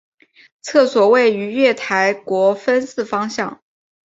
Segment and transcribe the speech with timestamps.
[0.63, 3.61] 厕所位于月台国分寺方向。